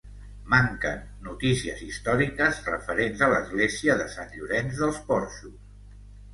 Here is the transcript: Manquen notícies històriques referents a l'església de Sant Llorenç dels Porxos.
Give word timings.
Manquen 0.51 1.03
notícies 1.27 1.83
històriques 1.89 2.63
referents 2.71 3.23
a 3.27 3.31
l'església 3.35 3.99
de 4.03 4.11
Sant 4.17 4.35
Llorenç 4.39 4.83
dels 4.85 5.01
Porxos. 5.13 5.65